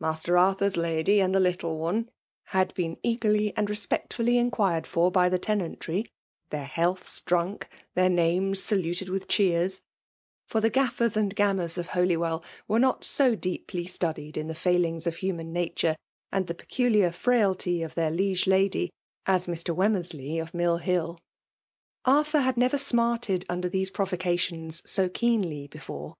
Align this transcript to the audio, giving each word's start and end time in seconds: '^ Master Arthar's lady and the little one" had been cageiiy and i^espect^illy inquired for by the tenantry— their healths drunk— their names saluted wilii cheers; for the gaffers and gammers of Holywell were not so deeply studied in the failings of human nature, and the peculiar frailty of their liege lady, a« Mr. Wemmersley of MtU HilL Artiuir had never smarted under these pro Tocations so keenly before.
'^ - -
Master 0.00 0.34
Arthar's 0.36 0.76
lady 0.76 1.18
and 1.18 1.34
the 1.34 1.40
little 1.40 1.78
one" 1.78 2.10
had 2.48 2.74
been 2.74 2.96
cageiiy 2.96 3.54
and 3.56 3.68
i^espect^illy 3.68 4.34
inquired 4.34 4.86
for 4.86 5.10
by 5.10 5.30
the 5.30 5.38
tenantry— 5.38 6.04
their 6.50 6.66
healths 6.66 7.22
drunk— 7.22 7.68
their 7.94 8.10
names 8.10 8.62
saluted 8.62 9.08
wilii 9.08 9.26
cheers; 9.28 9.80
for 10.46 10.60
the 10.60 10.68
gaffers 10.68 11.16
and 11.16 11.34
gammers 11.34 11.78
of 11.78 11.86
Holywell 11.86 12.44
were 12.68 12.78
not 12.78 13.02
so 13.02 13.34
deeply 13.34 13.86
studied 13.86 14.36
in 14.36 14.46
the 14.46 14.54
failings 14.54 15.06
of 15.06 15.16
human 15.16 15.54
nature, 15.54 15.96
and 16.30 16.48
the 16.48 16.54
peculiar 16.54 17.10
frailty 17.10 17.82
of 17.82 17.94
their 17.94 18.10
liege 18.10 18.46
lady, 18.46 18.90
a« 19.24 19.32
Mr. 19.36 19.74
Wemmersley 19.74 20.38
of 20.38 20.52
MtU 20.52 20.82
HilL 20.82 21.18
Artiuir 22.04 22.42
had 22.42 22.58
never 22.58 22.76
smarted 22.76 23.46
under 23.48 23.70
these 23.70 23.88
pro 23.88 24.04
Tocations 24.04 24.86
so 24.86 25.08
keenly 25.08 25.66
before. 25.66 26.12